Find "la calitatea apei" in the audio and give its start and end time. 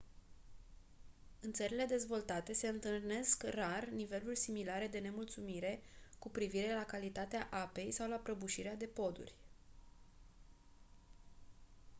6.73-7.91